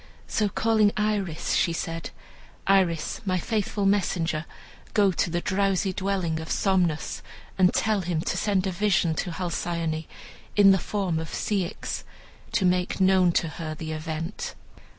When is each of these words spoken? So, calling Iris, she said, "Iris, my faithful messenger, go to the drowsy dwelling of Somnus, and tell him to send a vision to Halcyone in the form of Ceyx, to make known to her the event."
So, 0.25 0.49
calling 0.49 0.91
Iris, 0.97 1.53
she 1.53 1.73
said, 1.73 2.09
"Iris, 2.65 3.21
my 3.23 3.37
faithful 3.37 3.85
messenger, 3.85 4.45
go 4.95 5.11
to 5.11 5.29
the 5.29 5.41
drowsy 5.41 5.93
dwelling 5.93 6.39
of 6.39 6.49
Somnus, 6.49 7.21
and 7.55 7.71
tell 7.71 8.01
him 8.01 8.21
to 8.21 8.35
send 8.35 8.65
a 8.65 8.71
vision 8.71 9.13
to 9.13 9.29
Halcyone 9.33 10.05
in 10.55 10.71
the 10.71 10.79
form 10.79 11.19
of 11.19 11.29
Ceyx, 11.31 12.03
to 12.51 12.65
make 12.65 12.99
known 12.99 13.31
to 13.33 13.47
her 13.47 13.75
the 13.75 13.91
event." 13.91 14.55